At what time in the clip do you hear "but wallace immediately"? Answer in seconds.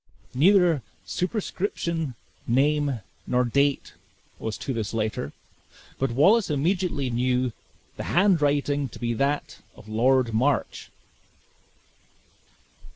5.99-7.11